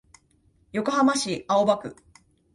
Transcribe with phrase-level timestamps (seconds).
[0.73, 1.95] 横浜市青葉区